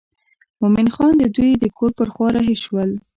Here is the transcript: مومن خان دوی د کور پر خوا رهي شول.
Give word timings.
مومن 0.59 0.87
خان 0.95 1.15
دوی 1.35 1.51
د 1.57 1.65
کور 1.77 1.91
پر 1.97 2.07
خوا 2.13 2.27
رهي 2.37 2.55
شول. 2.63 2.89